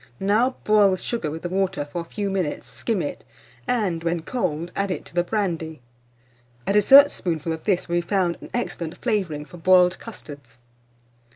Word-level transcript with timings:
Now 0.19 0.55
boil 0.63 0.89
the 0.89 0.97
sugar 0.97 1.29
with 1.29 1.43
the 1.43 1.49
water 1.49 1.85
for 1.85 2.01
a 2.01 2.05
few 2.05 2.31
minutes, 2.31 2.65
skim 2.65 3.03
it, 3.03 3.23
and, 3.67 4.03
when 4.03 4.23
cold, 4.23 4.71
add 4.75 4.89
it 4.89 5.05
to 5.05 5.13
the 5.13 5.21
brandy. 5.23 5.79
A 6.65 6.73
dessertspoonful 6.73 7.53
of 7.53 7.65
this 7.65 7.87
will 7.87 7.97
be 7.97 8.01
found 8.01 8.35
an 8.41 8.49
excellent 8.51 8.97
flavouring 8.97 9.45
for 9.45 9.57
boiled 9.57 9.99
custards. 9.99 10.63